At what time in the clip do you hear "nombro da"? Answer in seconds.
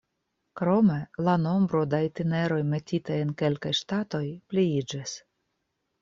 1.41-1.99